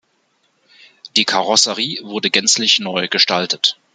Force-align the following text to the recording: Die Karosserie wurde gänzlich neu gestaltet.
Die 1.15 1.25
Karosserie 1.25 1.99
wurde 2.03 2.31
gänzlich 2.31 2.79
neu 2.79 3.07
gestaltet. 3.07 3.77